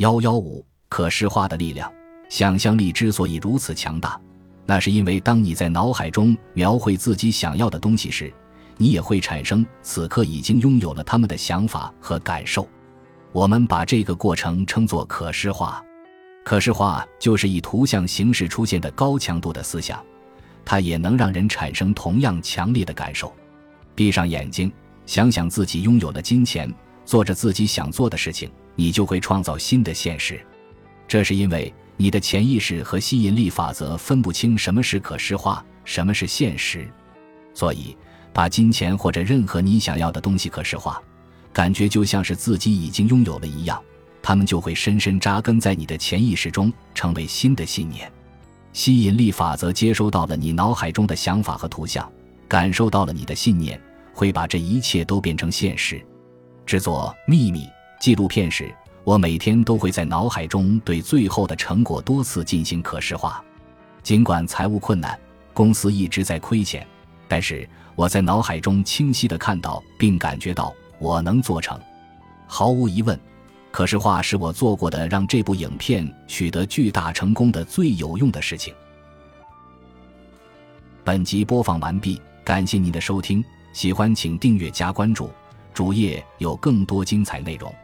[0.00, 1.92] 幺幺五可视化的力量，
[2.30, 4.18] 想象力之所以如此强大，
[4.64, 8.32] 那是因为当你在脑海中描绘自己想要的东西时，
[8.78, 12.66] 你也会产生此刻已经拥有了他们的想法和感受。
[13.30, 15.84] 我们把这个过程称作可视化。
[16.46, 20.02] 可视化就是以图像形式出现的高强度的思想，
[20.64, 23.30] 它也能让人产生同样强烈的感受。
[23.94, 24.72] 闭上眼睛，
[25.04, 26.72] 想想自己拥有了金钱，
[27.10, 30.40] 做着自己想做的事情，你就会创造新的现实。
[31.08, 36.88] 这是因为你的潜意识和吸引力法则分不清什么是可视化，什么是现实。
[37.52, 37.96] 所以，
[38.32, 41.02] 把金钱或者任何你想要的东西可视化，
[41.52, 43.82] 感觉就像是自己已经拥有了一样。
[44.22, 48.08] 他们就会深深扎根在你的潜意识中，成为新的信念。
[48.72, 52.08] 吸引力法则接收到了你脑海中的想法和图像，
[52.46, 53.82] 感受到了你的信念，
[54.12, 56.00] 会把这一切都变成现实。
[56.70, 63.42] 制作秘密纪录片时，我每天都会在脑海中对最后的成果多次进行可视化。
[64.04, 65.18] 尽管财务困难，
[65.52, 66.86] 公司一直在亏钱，
[67.26, 71.76] 但是我在脑海中清晰地看到并感觉到我能做成。
[72.46, 73.18] 毫无疑问。
[73.72, 78.72] 可视化是我做过的让这部影片取得巨大成功的最有用的事情。
[81.02, 85.28] 本集播放完毕，感谢您的收听，喜欢请订阅加关注，
[85.80, 87.74] 主页有更多精彩内容。